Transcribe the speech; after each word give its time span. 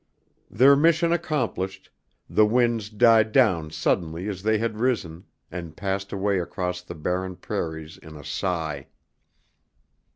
Their 0.49 0.75
mission 0.75 1.13
accomplished, 1.13 1.91
the 2.27 2.43
winds 2.47 2.89
died 2.89 3.31
down 3.31 3.69
suddenly 3.69 4.27
as 4.27 4.41
they 4.41 4.57
had 4.57 4.79
risen 4.79 5.25
and 5.51 5.77
passed 5.77 6.11
away 6.11 6.39
across 6.39 6.81
the 6.81 6.95
barren 6.95 7.35
prairies 7.35 7.99
in 7.99 8.17
a 8.17 8.23
sigh. 8.23 8.87